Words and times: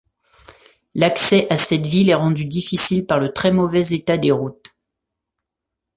L'accès 0.95 1.45
à 1.53 1.57
cette 1.57 1.85
ville 1.85 2.09
est 2.09 2.15
rendu 2.15 2.45
difficile 2.47 3.05
par 3.05 3.19
le 3.19 3.31
très 3.31 3.51
mauvais 3.51 3.89
état 3.91 4.17
des 4.17 4.31
routes. 4.31 4.75